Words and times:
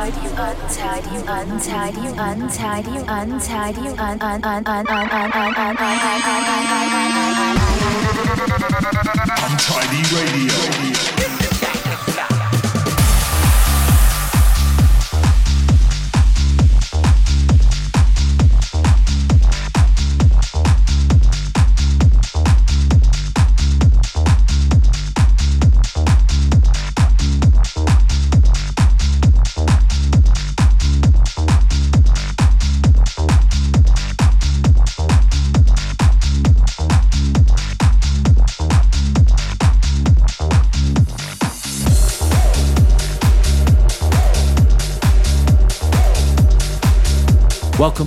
untidy, 0.00 0.28
untidy, 0.38 1.20
untidy, 1.26 2.08
untidy, 2.16 2.96
untidy, 3.06 3.86
untidy 9.44 10.00
radio. 10.14 11.29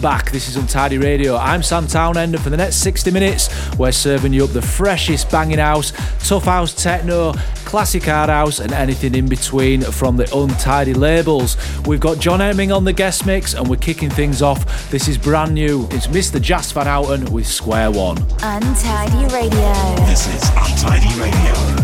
Back. 0.03 0.31
This 0.31 0.49
is 0.49 0.57
Untidy 0.57 0.97
Radio. 0.97 1.37
I'm 1.37 1.63
Sam 1.63 1.87
Townend, 1.87 2.35
and 2.35 2.43
for 2.43 2.49
the 2.49 2.57
next 2.57 2.75
60 2.81 3.09
minutes, 3.09 3.49
we're 3.77 3.93
serving 3.93 4.33
you 4.33 4.43
up 4.43 4.49
the 4.49 4.61
freshest 4.61 5.31
banging 5.31 5.59
house, 5.59 5.93
tough 6.27 6.43
house 6.43 6.73
techno, 6.75 7.31
classic 7.63 8.03
hard 8.03 8.29
house, 8.29 8.59
and 8.59 8.73
anything 8.73 9.15
in 9.15 9.29
between 9.29 9.81
from 9.81 10.17
the 10.17 10.29
Untidy 10.35 10.93
labels. 10.93 11.55
We've 11.85 12.01
got 12.01 12.19
John 12.19 12.41
Hemming 12.41 12.73
on 12.73 12.83
the 12.83 12.91
guest 12.91 13.25
mix, 13.25 13.53
and 13.53 13.69
we're 13.69 13.77
kicking 13.77 14.09
things 14.09 14.41
off. 14.41 14.91
This 14.91 15.07
is 15.07 15.17
brand 15.17 15.53
new. 15.53 15.87
It's 15.91 16.07
Mr. 16.07 16.41
Jas 16.41 16.73
Van 16.73 16.85
Houten 16.85 17.31
with 17.31 17.47
Square 17.47 17.91
One. 17.91 18.17
Untidy 18.41 19.33
Radio. 19.33 19.73
This 20.05 20.27
is 20.27 20.43
Untidy 20.49 21.17
Radio. 21.17 21.82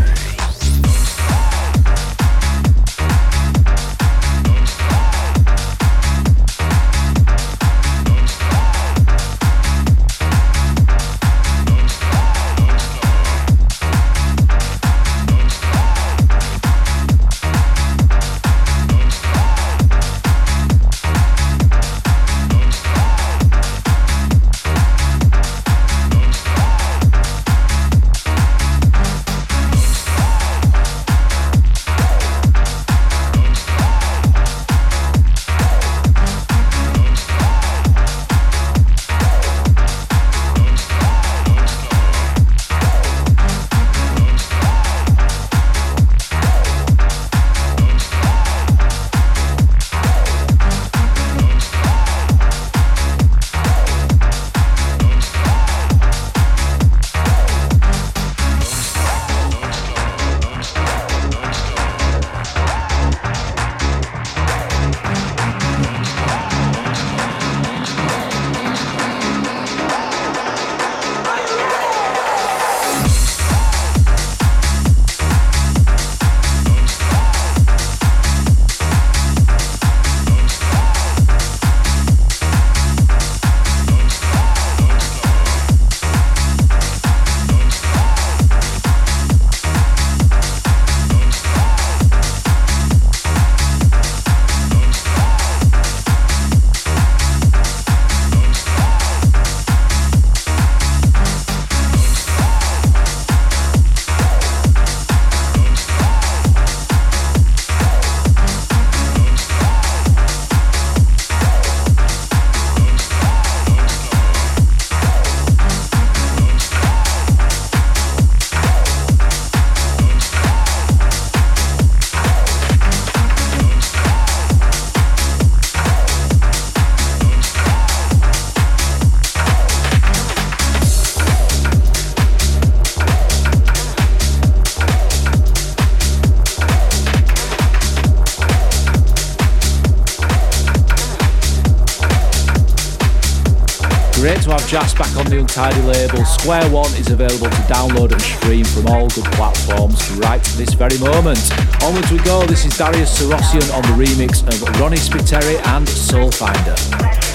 Jas 144.70 144.94
back 144.94 145.16
on 145.16 145.26
the 145.26 145.40
Untidy 145.40 145.82
label. 145.82 146.24
Square 146.26 146.70
One 146.70 146.94
is 146.94 147.10
available 147.10 147.50
to 147.50 147.62
download 147.72 148.12
and 148.12 148.22
stream 148.22 148.66
from 148.66 148.86
all 148.86 149.08
good 149.10 149.26
platforms 149.34 150.12
right 150.18 150.44
this 150.58 150.74
very 150.74 150.98
moment. 151.00 151.40
Onwards 151.82 152.12
we 152.12 152.20
go. 152.20 152.46
This 152.46 152.66
is 152.66 152.78
Darius 152.78 153.20
Syrossian 153.20 153.74
on 153.74 153.82
the 153.84 154.06
remix 154.06 154.46
of 154.46 154.80
Ronnie 154.80 154.98
Spiteri 154.98 155.56
and 155.74 155.88
Soulfinder. 155.88 157.29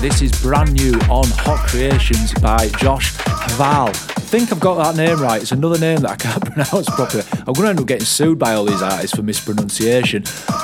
This 0.00 0.22
is 0.22 0.32
brand 0.40 0.72
new 0.72 0.94
on 1.10 1.26
Hot 1.28 1.68
Creations 1.68 2.32
by 2.40 2.68
Josh 2.78 3.12
Haval. 3.18 3.88
I 3.88 3.92
think 3.92 4.50
I've 4.50 4.58
got 4.58 4.82
that 4.82 4.96
name 4.96 5.20
right. 5.20 5.42
It's 5.42 5.52
another 5.52 5.78
name 5.78 6.00
that 6.00 6.12
I 6.12 6.16
can't 6.16 6.42
pronounce 6.54 6.88
properly. 6.88 7.22
I'm 7.32 7.52
going 7.52 7.64
to 7.64 7.68
end 7.68 7.80
up 7.80 7.86
getting 7.86 8.06
sued 8.06 8.38
by 8.38 8.54
all 8.54 8.64
these 8.64 8.80
artists 8.80 9.14
for 9.14 9.22
mispronunciation. 9.22 10.22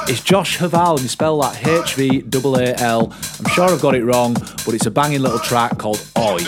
It's 0.09 0.23
Josh 0.23 0.57
Haval, 0.57 0.93
and 0.93 1.03
you 1.03 1.09
spell 1.09 1.39
that 1.43 1.67
H 1.67 1.97
V 1.97 2.25
A 2.33 2.59
A 2.59 2.75
L. 2.81 3.13
I'm 3.39 3.51
sure 3.53 3.65
I've 3.65 3.83
got 3.83 3.95
it 3.95 4.05
wrong, 4.05 4.33
but 4.65 4.73
it's 4.73 4.87
a 4.87 4.91
banging 4.91 5.21
little 5.21 5.41
track 5.41 5.77
called 5.77 6.03
Oi. 6.17 6.39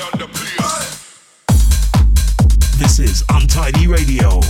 This 2.78 2.98
is 2.98 3.22
Untidy 3.28 3.86
Radio. 3.86 4.40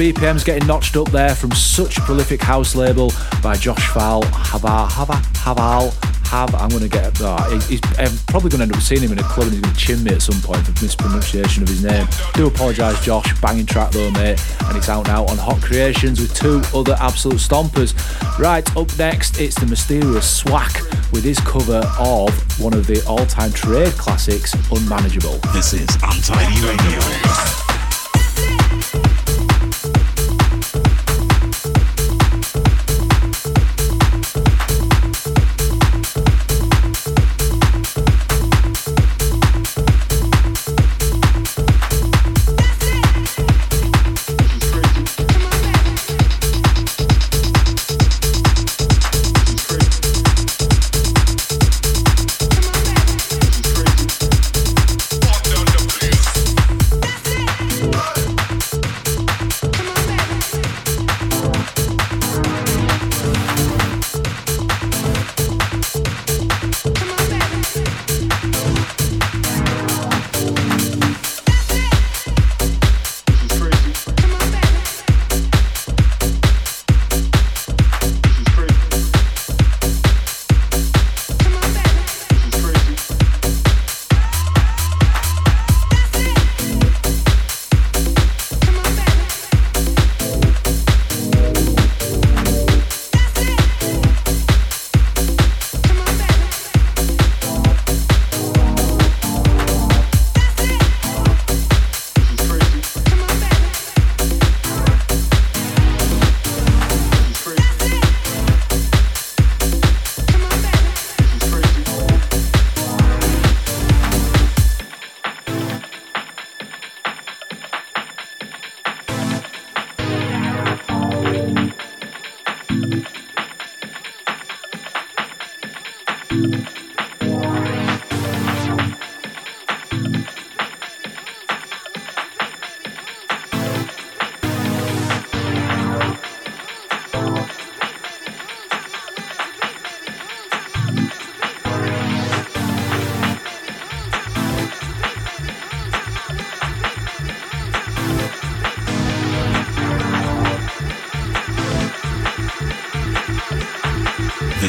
BPMs 0.00 0.46
getting 0.46 0.66
notched 0.66 0.96
up 0.96 1.10
there 1.10 1.34
from 1.34 1.52
such 1.52 1.98
a 1.98 2.00
prolific 2.00 2.40
house 2.40 2.74
label 2.74 3.12
by 3.42 3.54
Josh 3.54 3.92
Val, 3.92 4.22
Hava, 4.22 4.86
Hava, 4.86 5.12
Haval, 5.12 5.92
Have. 6.26 6.54
I'm 6.54 6.70
going 6.70 6.84
to 6.84 6.88
get. 6.88 7.20
Oh, 7.20 7.36
he's, 7.68 7.82
I'm 7.98 8.16
probably 8.28 8.48
going 8.48 8.60
to 8.60 8.62
end 8.62 8.72
up 8.72 8.80
seeing 8.80 9.02
him 9.02 9.12
in 9.12 9.18
a 9.18 9.22
club 9.24 9.48
and 9.48 9.56
he's 9.56 9.60
going 9.60 9.74
to 9.74 9.78
chin 9.78 10.02
me 10.02 10.12
at 10.12 10.22
some 10.22 10.40
point 10.40 10.64
for 10.64 10.72
mispronunciation 10.82 11.62
of 11.62 11.68
his 11.68 11.84
name. 11.84 12.08
Do 12.32 12.46
apologise, 12.46 13.04
Josh. 13.04 13.38
Banging 13.42 13.66
track 13.66 13.90
though, 13.90 14.10
mate. 14.12 14.42
And 14.64 14.78
it's 14.78 14.88
out 14.88 15.06
now 15.06 15.26
on 15.26 15.36
Hot 15.36 15.60
Creations 15.60 16.18
with 16.18 16.34
two 16.34 16.62
other 16.74 16.96
absolute 16.98 17.36
stompers. 17.36 17.92
Right, 18.38 18.64
up 18.78 18.88
next, 18.96 19.38
it's 19.38 19.60
the 19.60 19.66
mysterious 19.66 20.34
Swack 20.34 20.80
with 21.12 21.24
his 21.24 21.38
cover 21.40 21.82
of 21.98 22.30
one 22.58 22.72
of 22.72 22.86
the 22.86 23.04
all 23.06 23.26
time 23.26 23.52
trade 23.52 23.92
classics, 23.98 24.54
Unmanageable. 24.72 25.36
This 25.52 25.74
is 25.74 25.86
Untidy 26.02 26.58
Radio. 26.66 27.59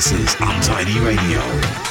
This 0.01 0.13
is 0.13 0.35
Untidy 0.39 0.99
Radio. 0.99 1.90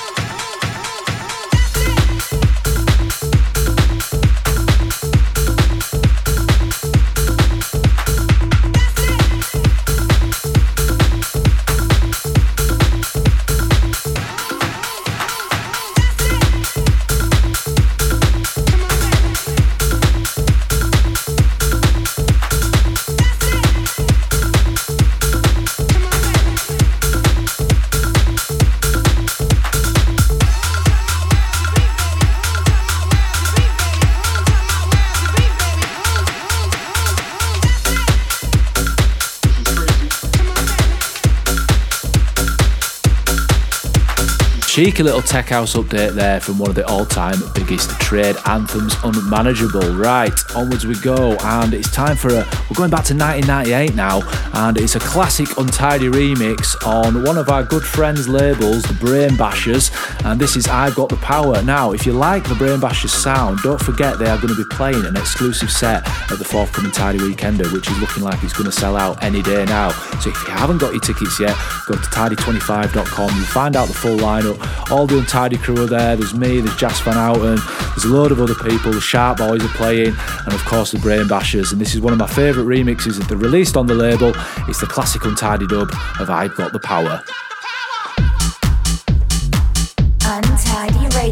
Cheeky 44.81 45.03
little 45.03 45.21
tech 45.21 45.51
house 45.51 45.75
update 45.75 46.15
there 46.15 46.41
from 46.41 46.59
one 46.59 46.71
of 46.71 46.75
the 46.75 46.87
all 46.87 47.05
time 47.05 47.37
biggest 47.55 47.91
trade 48.01 48.35
anthems, 48.47 48.95
Unmanageable. 49.05 49.95
Right, 49.95 50.33
onwards 50.57 50.87
we 50.87 50.99
go, 51.01 51.37
and 51.39 51.75
it's 51.75 51.91
time 51.91 52.17
for 52.17 52.29
a. 52.29 52.49
We're 52.71 52.77
going 52.77 52.91
back 52.91 53.05
to 53.05 53.15
1998 53.15 53.95
now, 53.95 54.23
and 54.55 54.79
it's 54.79 54.97
a 54.97 54.99
classic 55.01 55.59
Untidy 55.59 56.09
remix 56.09 56.83
on 56.87 57.25
one 57.25 57.37
of 57.37 57.51
our 57.51 57.63
good 57.63 57.83
friends' 57.83 58.27
labels, 58.27 58.83
the 58.85 58.95
Brain 58.95 59.33
Bashers, 59.33 59.91
and 60.31 60.41
this 60.41 60.57
is 60.57 60.69
I've 60.69 60.95
Got 60.95 61.09
the 61.09 61.17
Power. 61.17 61.61
Now, 61.63 61.91
if 61.91 62.07
you 62.07 62.13
like 62.13 62.49
the 62.49 62.55
Brain 62.55 62.79
Bashers 62.79 63.11
sound, 63.11 63.59
don't 63.63 63.81
forget 63.81 64.19
they 64.19 64.31
are 64.31 64.37
going 64.37 64.55
to 64.55 64.57
be 64.57 64.69
playing 64.71 65.05
an 65.05 65.17
exclusive 65.17 65.71
set 65.71 66.07
at 66.31 66.39
the 66.39 66.45
forthcoming 66.45 66.93
Tidy 66.93 67.19
Weekender, 67.19 67.73
which 67.73 67.91
is 67.91 67.99
looking 67.99 68.23
like 68.23 68.43
it's 68.45 68.53
going 68.53 68.71
to 68.71 68.73
sell 68.73 68.97
out 68.97 69.23
any 69.25 69.43
day 69.43 69.65
now. 69.65 69.91
So 70.21 70.31
if 70.31 70.37
you 70.47 70.55
haven't 70.55 70.79
got 70.79 70.93
your 70.93 71.01
tickets 71.01 71.41
yet, 71.41 71.57
go 71.87 71.95
to 71.95 72.01
tidy25.com, 72.01 73.37
you'll 73.37 73.45
find 73.47 73.75
out 73.75 73.89
the 73.89 73.95
full 73.95 74.19
lineup 74.19 74.91
all 74.91 75.07
the 75.07 75.19
Untidy 75.19 75.57
crew 75.57 75.83
are 75.83 75.87
there. 75.87 76.17
There's 76.17 76.35
me, 76.35 76.61
there's 76.61 76.77
Jas 76.77 77.01
Van 77.01 77.17
Outen, 77.17 77.59
there's 77.91 78.05
a 78.05 78.09
load 78.09 78.33
of 78.33 78.41
other 78.41 78.55
people. 78.55 78.93
The 78.93 79.01
Sharp 79.01 79.39
Boys 79.39 79.65
are 79.65 79.69
playing, 79.69 80.15
and 80.45 80.53
of 80.53 80.65
course 80.65 80.93
the 80.93 80.99
Brain 80.99 81.27
Bashers. 81.27 81.73
And 81.73 81.81
this 81.81 81.95
is 81.95 82.01
one 82.01 82.13
of 82.13 82.19
my 82.19 82.29
favourite 82.29 82.67
remixes 82.67 83.19
that 83.19 83.29
they 83.29 83.37
released 83.37 83.77
on 83.77 83.87
the 83.87 83.95
label. 83.95 84.33
It's 84.69 84.81
the 84.81 84.87
classic 84.87 85.25
Untidy 85.25 85.67
dub 85.67 85.91
of 86.21 86.31
I've 86.31 86.55
Got 86.55 86.73
the 86.73 86.81
Power. 86.81 87.23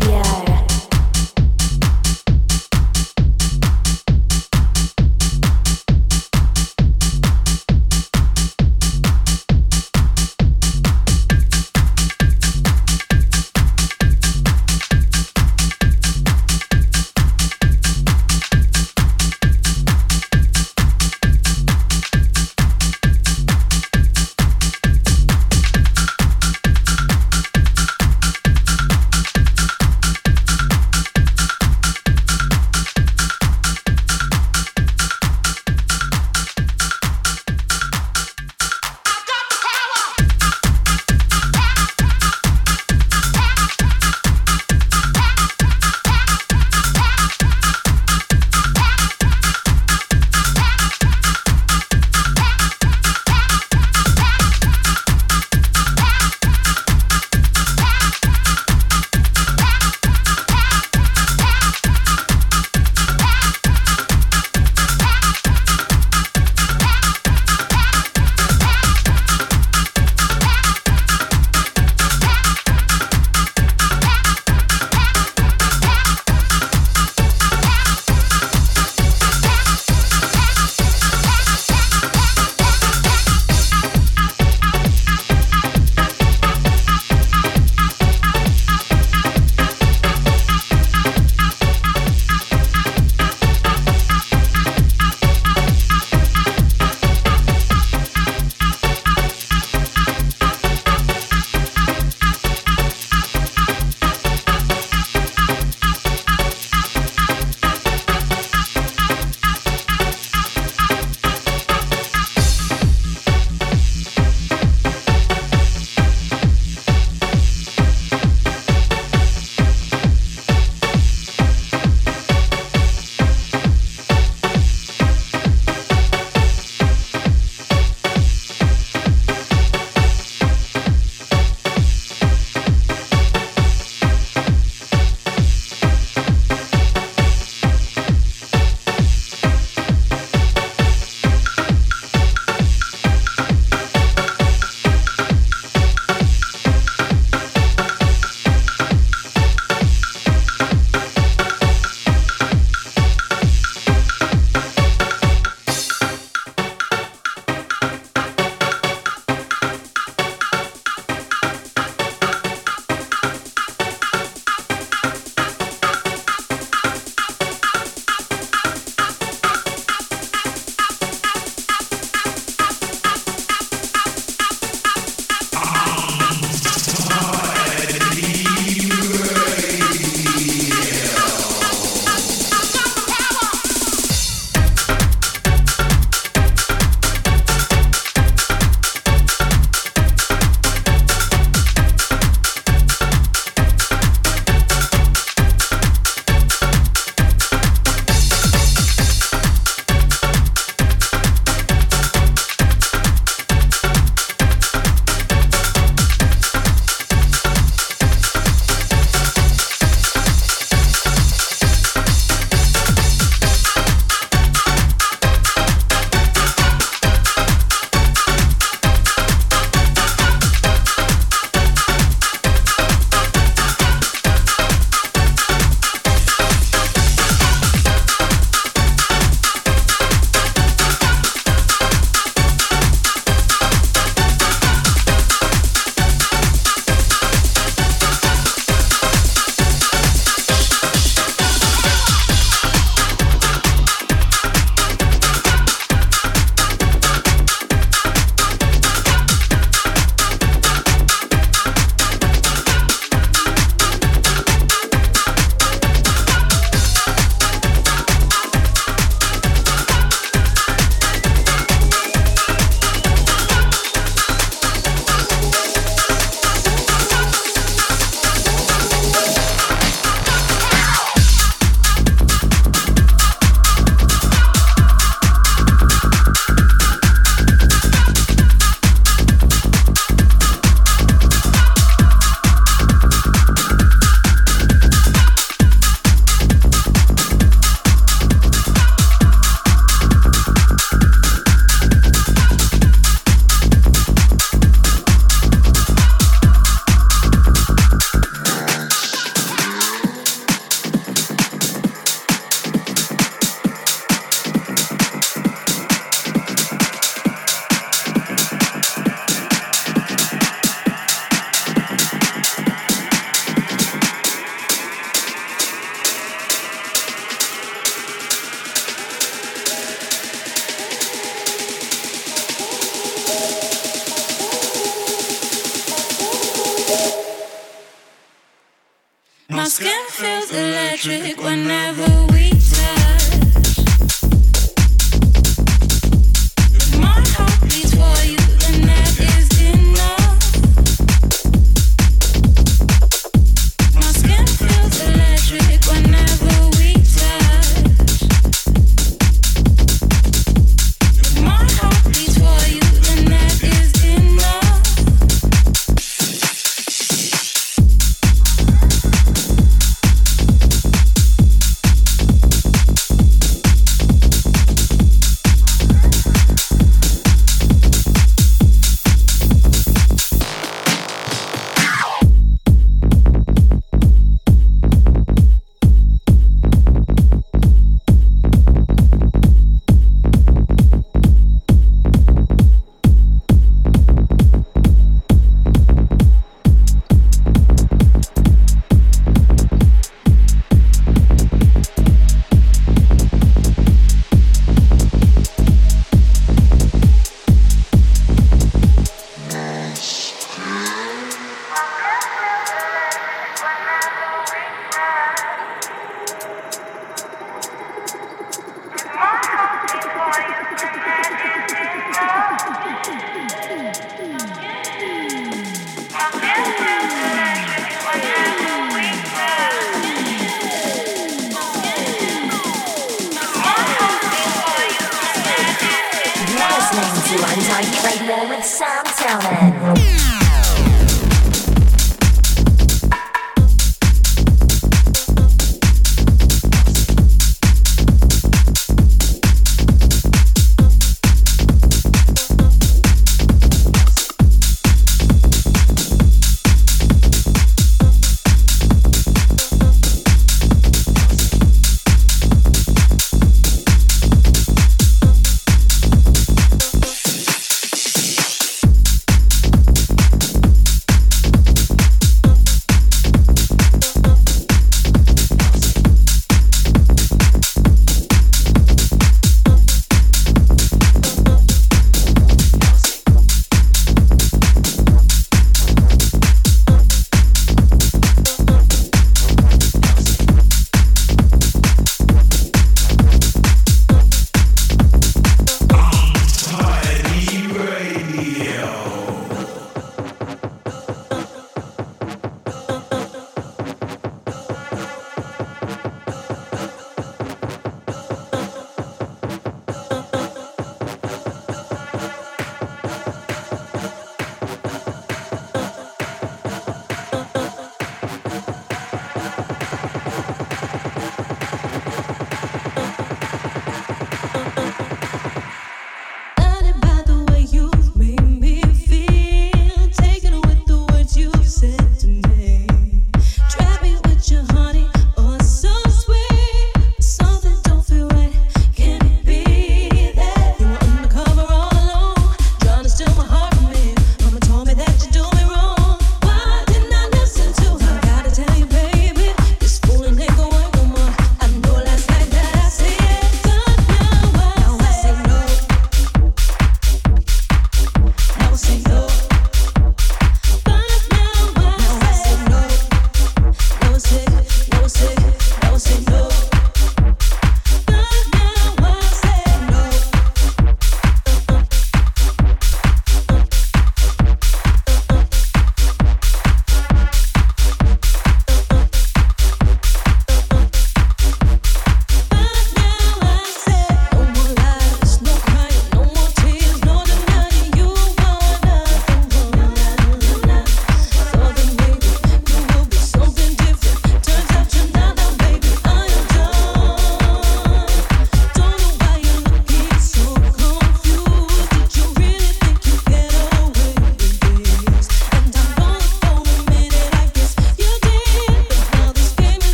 Radio. 0.00 0.27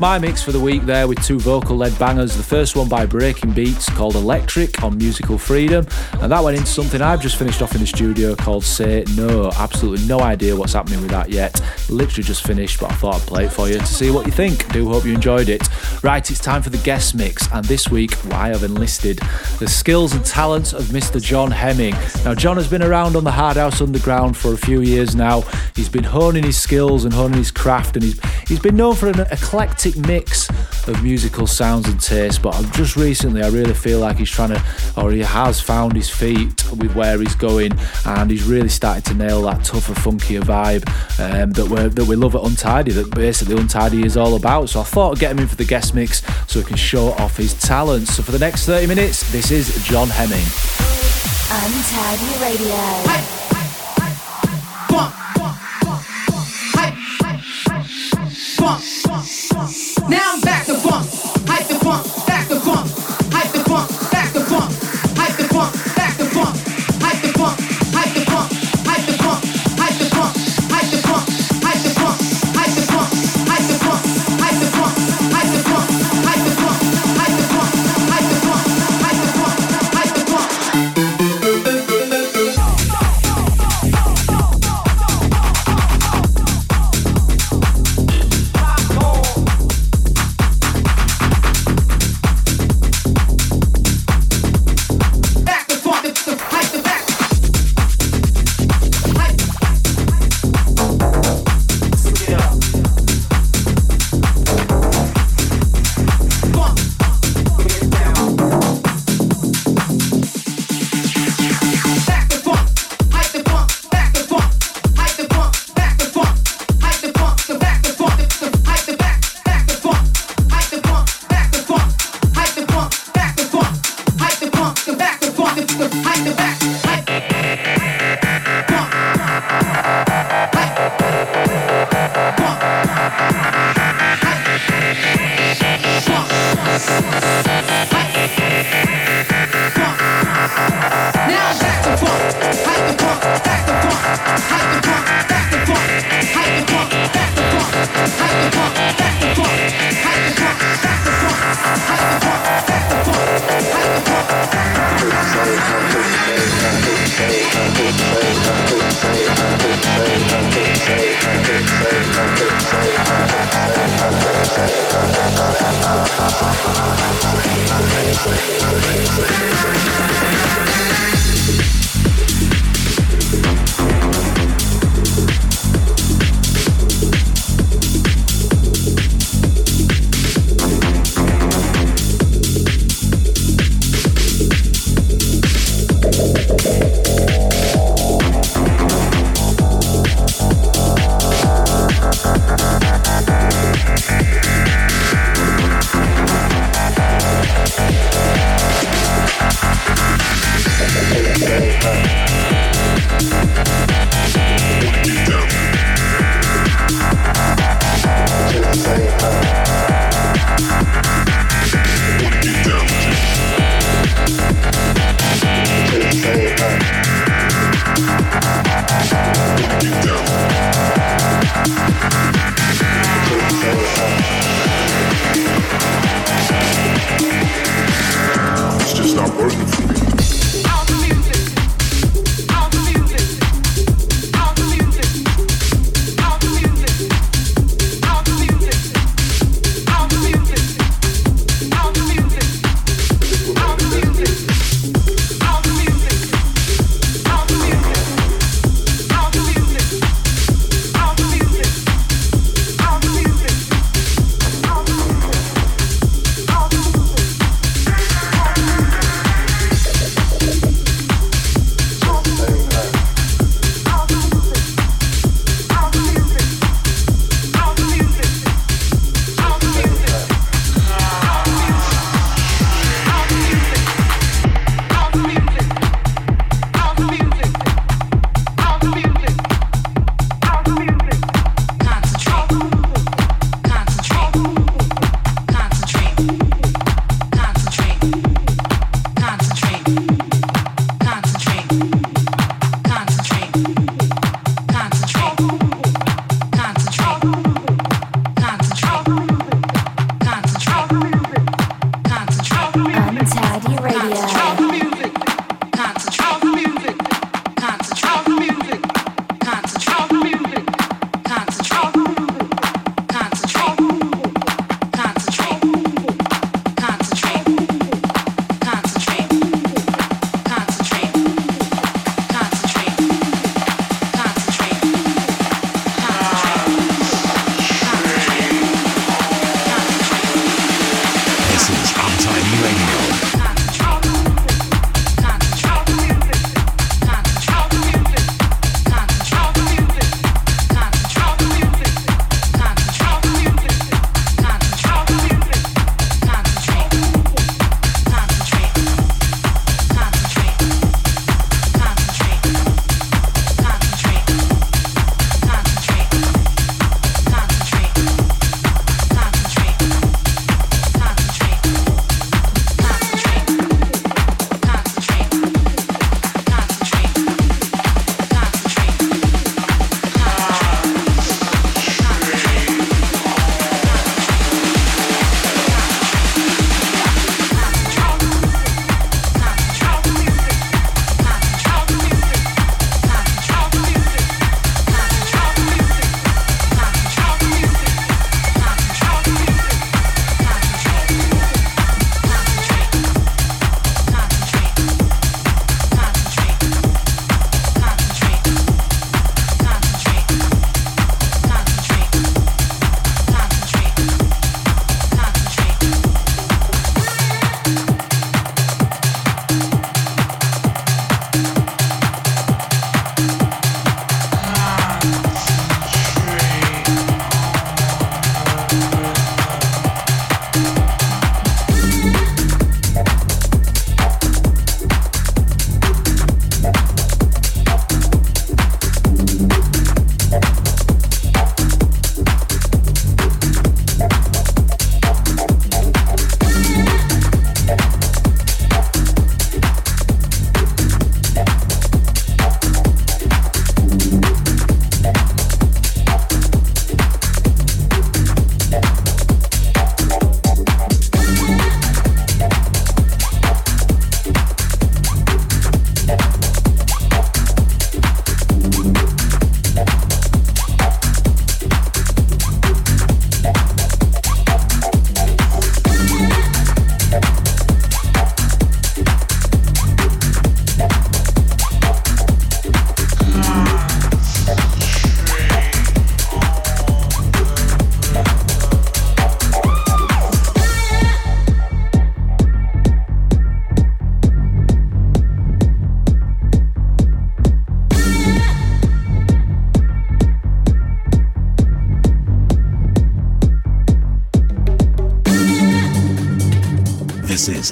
My 0.00 0.18
mix 0.18 0.42
for 0.42 0.50
the 0.50 0.58
week 0.58 0.82
there 0.84 1.06
with 1.06 1.22
two 1.22 1.38
vocal 1.38 1.76
led 1.76 1.96
bangers. 1.98 2.34
The 2.34 2.42
first 2.42 2.74
one 2.74 2.88
by 2.88 3.04
Breaking 3.04 3.52
Beats 3.52 3.86
called 3.90 4.16
Electric 4.16 4.82
on 4.82 4.96
Musical 4.96 5.36
Freedom, 5.36 5.86
and 6.20 6.32
that 6.32 6.42
went 6.42 6.56
into 6.56 6.70
something 6.70 7.02
I've 7.02 7.20
just 7.20 7.36
finished 7.36 7.60
off 7.60 7.74
in 7.74 7.82
the 7.82 7.86
studio 7.86 8.34
called 8.34 8.64
Say 8.64 9.04
No. 9.14 9.50
Absolutely 9.56 10.06
no 10.06 10.20
idea 10.20 10.56
what's 10.56 10.72
happening 10.72 11.02
with 11.02 11.10
that 11.10 11.28
yet. 11.28 11.60
Literally 11.90 12.22
just 12.22 12.46
finished, 12.46 12.80
but 12.80 12.90
I 12.90 12.94
thought 12.94 13.16
I'd 13.16 13.26
play 13.26 13.44
it 13.44 13.52
for 13.52 13.68
you 13.68 13.78
to 13.78 13.86
see 13.86 14.10
what 14.10 14.24
you 14.24 14.32
think. 14.32 14.72
Do 14.72 14.88
hope 14.88 15.04
you 15.04 15.12
enjoyed 15.12 15.50
it. 15.50 15.68
Right, 16.02 16.28
it's 16.30 16.40
time 16.40 16.62
for 16.62 16.70
the 16.70 16.78
guest 16.78 17.14
mix, 17.14 17.46
and 17.52 17.62
this 17.66 17.90
week 17.90 18.24
I 18.32 18.48
have 18.48 18.62
enlisted 18.62 19.18
the 19.58 19.68
skills 19.68 20.14
and 20.14 20.24
talents 20.24 20.72
of 20.72 20.84
Mr. 20.84 21.22
John 21.22 21.50
Hemming. 21.50 21.94
Now, 22.24 22.34
John 22.34 22.56
has 22.56 22.68
been 22.68 22.82
around 22.82 23.16
on 23.16 23.24
the 23.24 23.32
Hard 23.32 23.58
House 23.58 23.82
Underground 23.82 24.34
for 24.34 24.54
a 24.54 24.58
few 24.58 24.80
years 24.80 25.14
now. 25.14 25.42
He's 25.76 25.90
been 25.90 26.04
honing 26.04 26.44
his 26.44 26.58
skills 26.58 27.04
and 27.04 27.12
honing 27.12 27.36
his 27.36 27.50
craft, 27.50 27.96
and 27.96 28.02
he's 28.02 28.18
he's 28.50 28.58
been 28.60 28.76
known 28.76 28.96
for 28.96 29.08
an 29.08 29.20
eclectic 29.30 29.96
mix 29.96 30.48
of 30.88 31.02
musical 31.02 31.46
sounds 31.46 31.88
and 31.88 32.00
tastes. 32.00 32.38
But 32.38 32.60
just 32.72 32.96
recently, 32.96 33.42
I 33.42 33.48
really 33.48 33.74
feel 33.74 34.00
like 34.00 34.16
he's 34.16 34.30
trying 34.30 34.50
to, 34.50 34.62
or 34.96 35.12
he 35.12 35.20
has 35.20 35.60
found 35.60 35.94
his 35.94 36.10
feet 36.10 36.70
with 36.72 36.94
where 36.96 37.18
he's 37.20 37.36
going, 37.36 37.72
and 38.04 38.30
he's 38.30 38.42
really 38.42 38.68
started 38.68 39.04
to 39.06 39.14
nail 39.14 39.42
that 39.42 39.64
tougher, 39.64 39.94
funkier 39.94 40.42
vibe 40.42 40.84
um, 41.20 41.52
that 41.52 41.66
we 41.66 41.88
that 41.88 42.06
we 42.06 42.16
love 42.16 42.34
at 42.34 42.44
Untidy. 42.44 42.90
That 42.92 43.14
basically 43.14 43.56
Untidy 43.56 44.04
is 44.04 44.16
all 44.16 44.34
about. 44.34 44.68
So 44.68 44.80
I 44.80 44.84
thought 44.84 45.12
I'd 45.12 45.20
get 45.20 45.30
him 45.30 45.38
in 45.38 45.48
for 45.48 45.56
the 45.56 45.64
guest 45.64 45.94
mix 45.94 46.22
so 46.48 46.58
he 46.58 46.64
can 46.64 46.76
show 46.76 47.12
off 47.12 47.36
his 47.36 47.54
talents. 47.54 48.16
So 48.16 48.22
for 48.22 48.32
the 48.32 48.38
next 48.38 48.66
30 48.66 48.88
minutes, 48.88 49.30
this 49.30 49.50
is 49.52 49.82
John 49.84 50.08
Hemming. 50.08 50.44
Untidy 51.52 52.38
Radio. 52.42 53.40
Now 53.50 53.69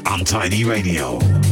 Untidy 0.06 0.64
Radio. 0.64 1.47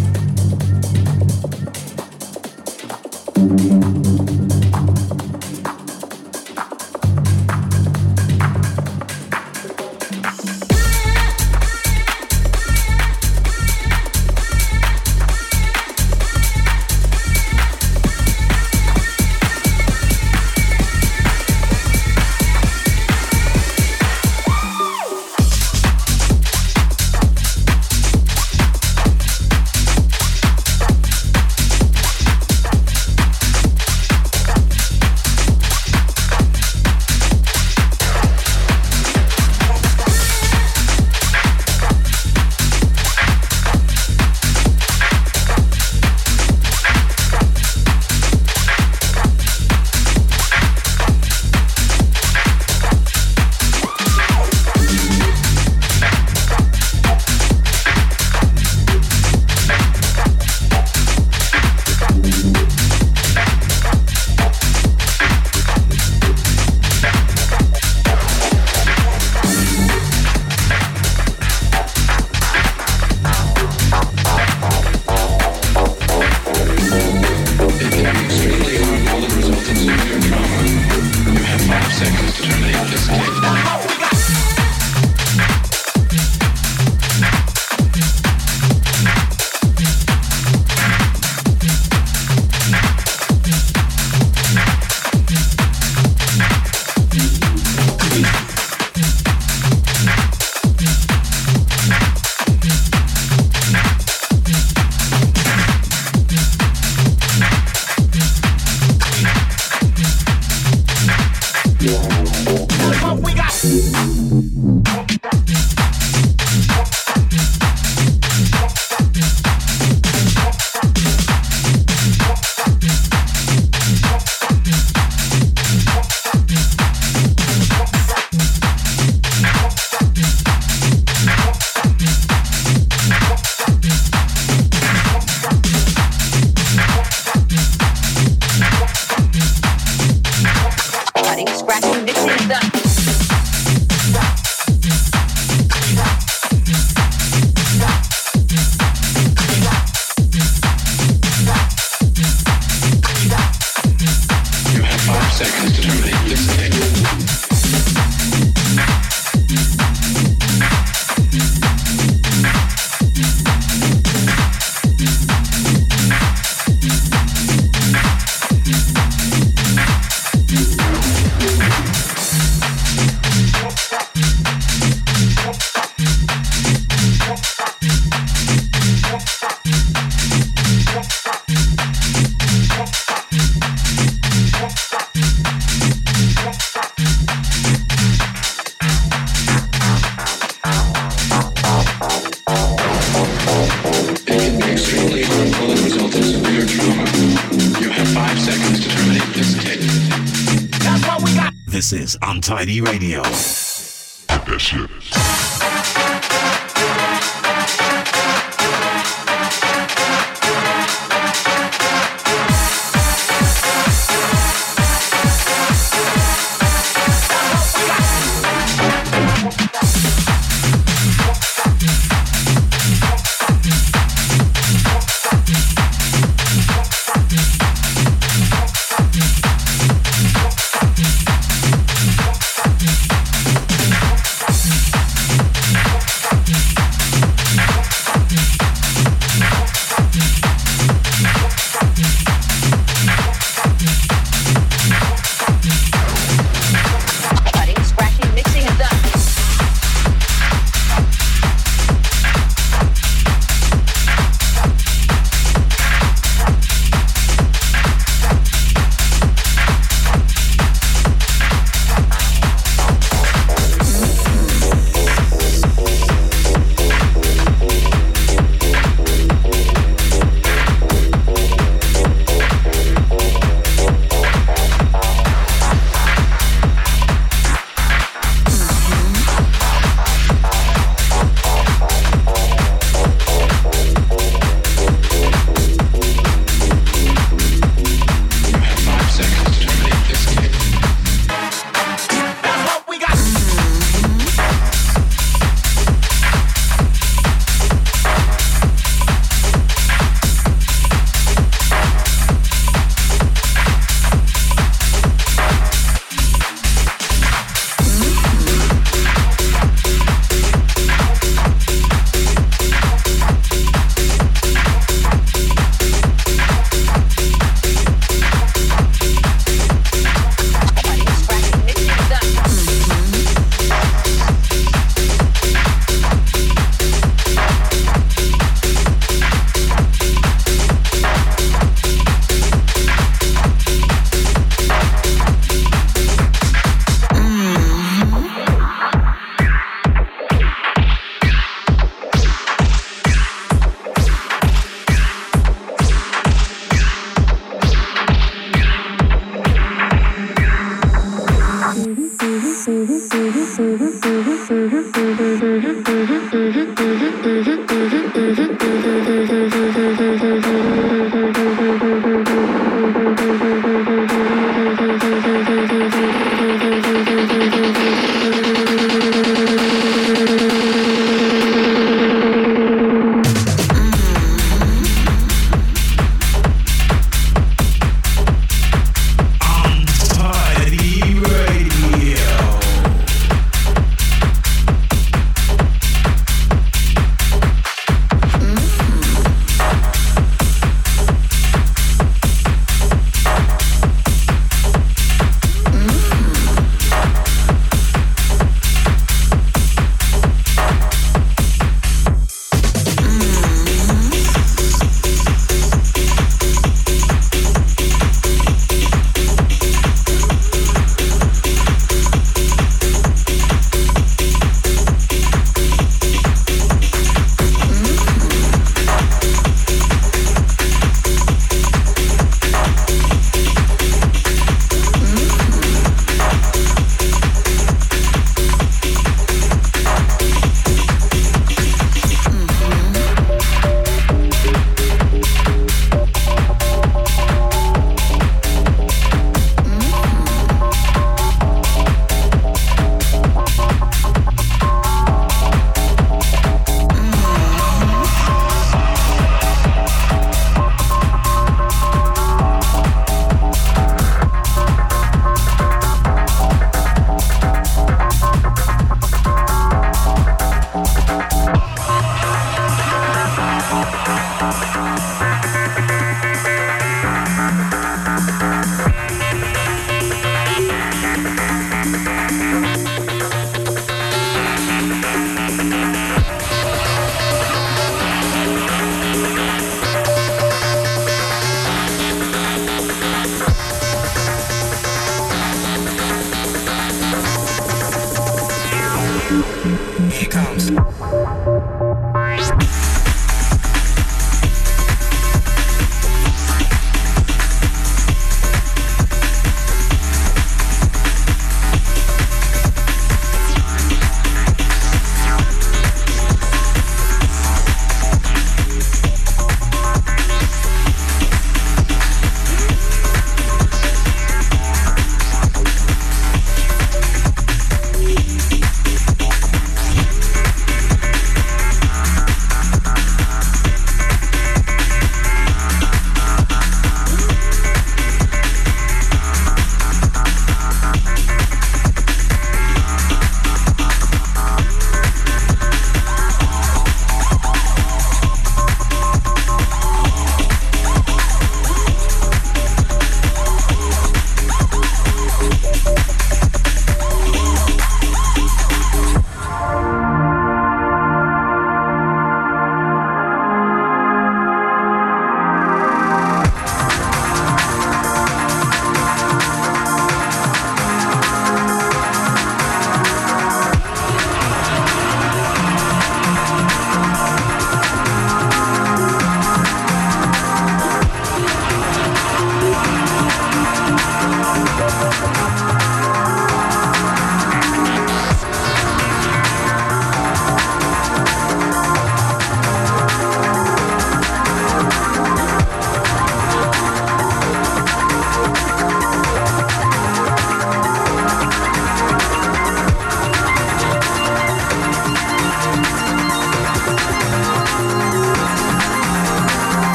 Untidy 202.57 202.81
Radio. 202.81 203.26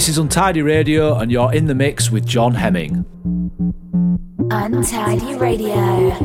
This 0.00 0.08
is 0.08 0.16
Untidy 0.16 0.62
Radio, 0.62 1.18
and 1.18 1.30
you're 1.30 1.52
in 1.52 1.66
the 1.66 1.74
mix 1.74 2.10
with 2.10 2.24
John 2.24 2.54
Hemming. 2.54 3.04
Untidy 4.50 5.34
Radio. 5.34 6.16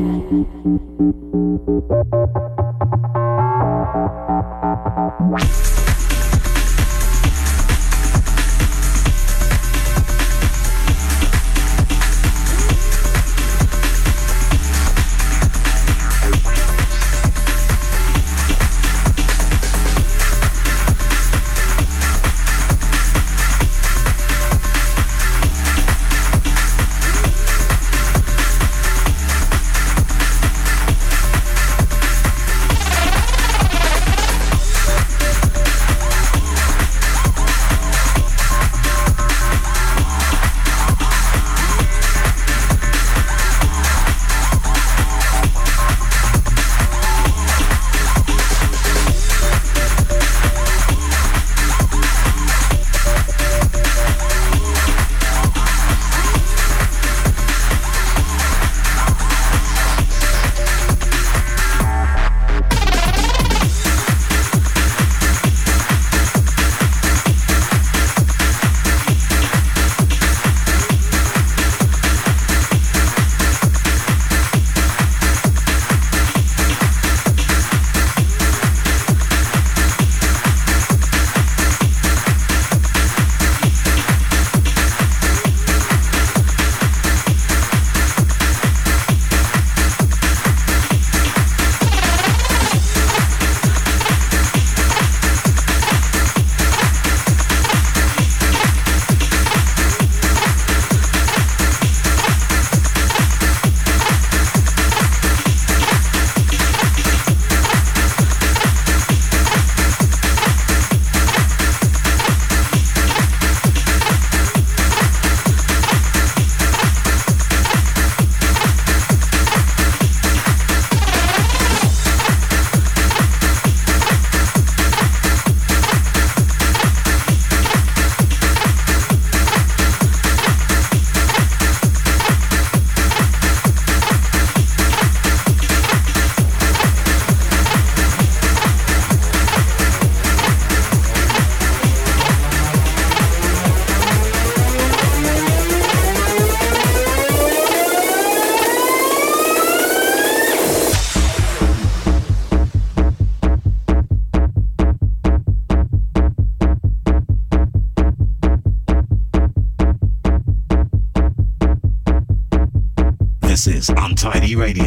Ready 164.46 164.54
Radio. 164.54 164.85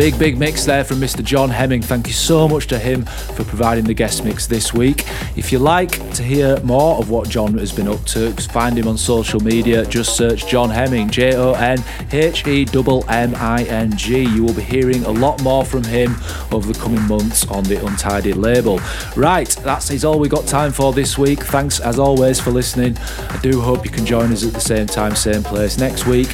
Big, 0.00 0.18
big 0.18 0.38
mix 0.38 0.64
there 0.64 0.82
from 0.82 0.96
Mr. 0.96 1.22
John 1.22 1.50
Hemming. 1.50 1.82
Thank 1.82 2.06
you 2.06 2.14
so 2.14 2.48
much 2.48 2.68
to 2.68 2.78
him 2.78 3.04
for 3.04 3.44
providing 3.44 3.84
the 3.84 3.92
guest 3.92 4.24
mix 4.24 4.46
this 4.46 4.72
week. 4.72 5.04
If 5.36 5.52
you 5.52 5.58
like 5.58 5.90
to 6.14 6.22
hear 6.22 6.58
more 6.60 6.96
of 6.96 7.10
what 7.10 7.28
John 7.28 7.58
has 7.58 7.70
been 7.70 7.86
up 7.86 8.02
to, 8.06 8.32
find 8.50 8.78
him 8.78 8.88
on 8.88 8.96
social 8.96 9.40
media. 9.40 9.84
Just 9.84 10.16
search 10.16 10.48
John 10.48 10.70
Hemming, 10.70 11.10
J 11.10 11.36
O 11.36 11.52
N 11.52 11.84
H 12.12 12.46
E 12.46 12.66
M 12.72 13.02
M 13.10 13.34
I 13.34 13.64
N 13.68 13.94
G. 13.94 14.22
You 14.22 14.42
will 14.42 14.54
be 14.54 14.62
hearing 14.62 15.04
a 15.04 15.10
lot 15.10 15.42
more 15.42 15.66
from 15.66 15.84
him 15.84 16.16
over 16.50 16.72
the 16.72 16.78
coming 16.80 17.06
months 17.06 17.46
on 17.48 17.64
the 17.64 17.84
Untidy 17.84 18.32
label. 18.32 18.80
Right, 19.16 19.50
that 19.64 19.90
is 19.90 20.06
all 20.06 20.18
we 20.18 20.30
got 20.30 20.46
time 20.46 20.72
for 20.72 20.94
this 20.94 21.18
week. 21.18 21.40
Thanks 21.40 21.78
as 21.78 21.98
always 21.98 22.40
for 22.40 22.52
listening. 22.52 22.96
I 23.28 23.38
do 23.42 23.60
hope 23.60 23.84
you 23.84 23.90
can 23.90 24.06
join 24.06 24.32
us 24.32 24.46
at 24.46 24.54
the 24.54 24.60
same 24.60 24.86
time, 24.86 25.14
same 25.14 25.42
place 25.42 25.76
next 25.76 26.06
week 26.06 26.28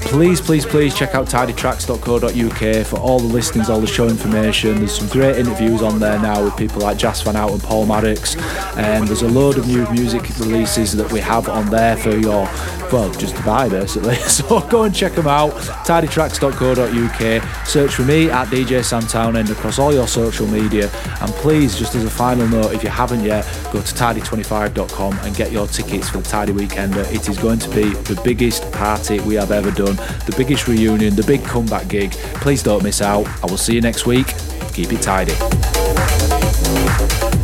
please, 0.00 0.40
please, 0.40 0.64
please 0.64 0.94
check 0.94 1.14
out 1.14 1.26
tidytracks.co.uk 1.26 2.86
for 2.86 2.98
all 2.98 3.18
the 3.18 3.26
listings, 3.26 3.70
all 3.70 3.80
the 3.80 3.86
show 3.86 4.08
information. 4.08 4.78
There's 4.78 4.96
some 4.96 5.08
great 5.08 5.36
interviews 5.36 5.82
on 5.82 5.98
there 5.98 6.18
now 6.20 6.44
with 6.44 6.56
people 6.56 6.82
like 6.82 6.98
Jas 6.98 7.22
Van 7.22 7.36
Out 7.36 7.50
and 7.50 7.62
Paul 7.62 7.86
Maddox. 7.86 8.36
And 8.76 9.06
there's 9.06 9.22
a 9.22 9.28
load 9.28 9.58
of 9.58 9.66
new 9.66 9.88
music 9.90 10.22
releases 10.38 10.96
that 10.96 11.10
we 11.12 11.20
have 11.20 11.48
on 11.48 11.68
there 11.70 11.96
for 11.96 12.16
your, 12.16 12.48
well, 12.92 13.12
just 13.14 13.36
to 13.36 13.42
buy 13.42 13.68
basically. 13.68 14.16
So 14.28 14.60
go 14.68 14.84
and 14.84 14.94
check 14.94 15.14
them 15.14 15.26
out. 15.26 15.52
tidytracks.co.uk. 15.52 17.66
Search 17.66 17.94
for 17.94 18.02
me 18.02 18.30
at 18.30 18.48
DJ 18.48 18.84
Sam 18.84 19.02
Townend 19.02 19.50
across 19.50 19.78
all 19.78 19.92
your 19.92 20.06
social 20.06 20.46
media. 20.46 20.90
And 21.20 21.32
please, 21.34 21.76
just 21.76 21.94
as 21.94 22.04
a 22.04 22.10
final 22.10 22.46
note, 22.46 22.72
if 22.72 22.84
you 22.84 22.90
haven't 22.90 23.24
yet, 23.24 23.44
go 23.72 23.80
to 23.80 23.94
tidy25.com 23.94 25.18
and 25.22 25.34
get 25.34 25.50
your 25.50 25.66
tickets 25.66 26.08
for 26.08 26.18
the 26.18 26.28
Tidy 26.28 26.52
Weekender. 26.52 27.10
It 27.12 27.28
is 27.28 27.38
going 27.38 27.58
to 27.60 27.68
be 27.70 27.90
the 28.04 28.20
biggest 28.22 28.70
party 28.72 29.18
we 29.20 29.34
have 29.34 29.50
ever 29.50 29.70
done 29.72 29.87
the 29.96 30.34
biggest 30.36 30.68
reunion, 30.68 31.14
the 31.14 31.24
big 31.24 31.44
comeback 31.44 31.88
gig. 31.88 32.12
Please 32.42 32.62
don't 32.62 32.82
miss 32.82 33.00
out. 33.00 33.26
I 33.42 33.46
will 33.46 33.56
see 33.56 33.74
you 33.74 33.80
next 33.80 34.06
week. 34.06 34.26
Keep 34.74 34.92
it 34.92 35.02
tidy. 35.02 35.34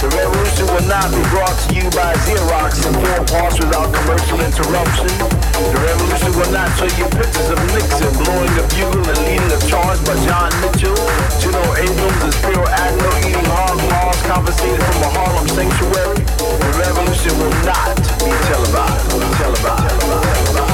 The 0.04 0.12
revolution 0.20 0.68
will 0.68 0.84
not 0.84 1.08
be 1.16 1.22
brought 1.32 1.56
to 1.64 1.68
you 1.72 1.88
by 1.96 2.12
Xerox 2.28 2.84
in 2.84 2.92
four 2.92 3.24
parts 3.24 3.56
without 3.56 3.88
commercial 3.88 4.36
interruption. 4.36 5.08
The 5.56 5.80
revolution 5.80 6.30
will 6.36 6.52
not 6.52 6.68
show 6.76 6.90
you 7.00 7.08
pictures 7.08 7.48
of 7.48 7.58
Nixon 7.72 8.12
blowing 8.20 8.52
bugle 8.52 9.00
and 9.00 9.20
leading 9.24 9.48
charge 9.64 9.96
by 10.04 10.12
John 10.28 10.52
Mitchell. 10.60 10.92
General 11.40 11.72
Abrams 11.80 12.20
and 12.20 12.34
Spiro 12.36 12.68
Agnew 12.68 13.32
eating 13.32 13.48
hog 13.48 13.80
maws 13.88 14.20
confiscated 14.28 14.84
from 14.92 15.08
a 15.08 15.10
Harlem 15.16 15.48
sanctuary. 15.48 16.20
The 16.20 16.72
revolution 16.76 17.32
will 17.40 17.56
not 17.64 17.96
be 18.20 18.28
televised. 18.44 19.08
Televised. 19.08 19.40
televised. 19.40 19.88
televised. 19.88 20.73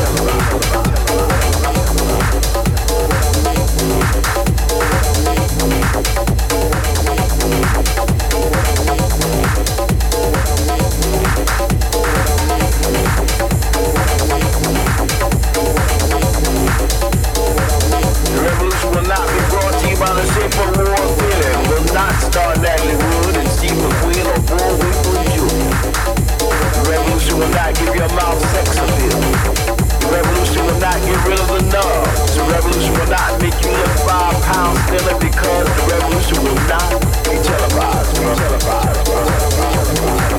The 28.21 30.09
revolution 30.13 30.67
will 30.67 30.79
not 30.79 31.01
get 31.01 31.27
rid 31.27 31.41
of 31.41 31.49
the 31.49 31.57
enough. 31.57 32.37
The 32.37 32.43
revolution 32.53 32.93
will 32.93 33.09
not 33.09 33.41
make 33.41 33.57
you 33.65 33.73
five 34.05 34.37
pounds 34.45 34.79
because 35.19 35.67
the 35.77 35.83
revolution 35.89 36.45
will 36.45 36.61
not 36.69 37.01
be 37.25 37.41
televised. 37.41 38.17
televised. 38.17 39.01
sung 40.01 40.30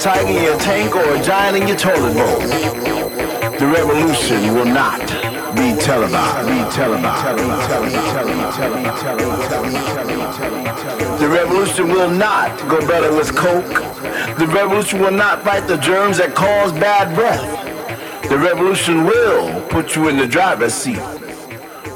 tiger 0.00 0.28
in 0.30 0.42
your 0.42 0.58
tank, 0.58 0.96
or 0.96 1.14
a 1.14 1.22
giant 1.22 1.58
in 1.58 1.68
your 1.68 1.76
toilet 1.76 2.14
bowl. 2.14 2.40
The 3.58 3.66
revolution 3.66 4.54
will 4.54 4.64
not 4.64 5.00
be 5.54 5.76
televised. 5.78 6.48
Be 6.48 6.70
televised. 6.74 7.24
The 11.20 11.28
revolution 11.28 11.88
will 11.88 12.10
not 12.10 12.58
go 12.68 12.80
better 12.86 13.14
with 13.14 13.36
coke. 13.36 13.66
The 14.38 14.46
revolution 14.46 15.00
will 15.00 15.10
not 15.10 15.42
fight 15.42 15.68
the 15.68 15.76
germs 15.76 16.16
that 16.16 16.34
cause 16.34 16.72
bad 16.72 17.14
breath. 17.14 17.68
The 18.30 18.38
revolution 18.38 19.04
will 19.04 19.60
put 19.68 19.96
you 19.96 20.08
in 20.08 20.16
the 20.16 20.26
driver's 20.26 20.72
seat. 20.72 21.02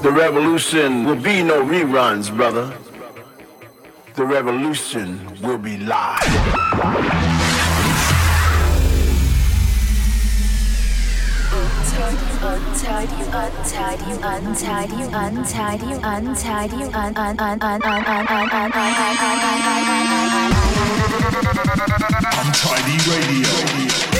The 0.02 0.12
revolution 0.12 1.04
will 1.04 1.16
be 1.16 1.42
no 1.42 1.62
reruns, 1.62 2.34
brother. 2.34 2.76
The 4.14 4.26
revolution 4.26 5.40
will 5.40 5.58
be 5.58 5.78
live. 5.78 6.73
Untidy, 12.74 13.22
untidy, 13.30 14.18
untidy, 14.18 15.02
untidy, 15.14 15.94
untidy, 16.02 16.82
un 16.82 17.14
un 17.14 17.38
un 17.38 17.54
un 17.54 17.62
un 17.62 17.80
un 17.80 18.02
un 18.04 18.26
un 18.26 18.72
un 18.72 18.94
Untidy 22.44 22.96
Radio. 23.06 24.13